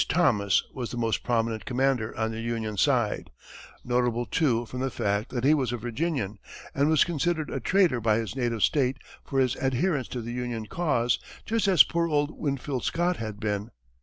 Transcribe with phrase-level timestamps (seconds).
[0.09, 3.29] Thomas was the most prominent commander on the Union side;
[3.83, 6.39] notable, too, from the fact that he was a Virginian,
[6.73, 10.65] and was considered a traitor by his native state for his adherence to the Union
[10.65, 13.69] cause, just as poor old Winfield Scott had been.